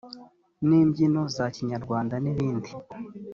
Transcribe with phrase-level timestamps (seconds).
[0.67, 2.71] n imbyino za kinyarwanda n ibindi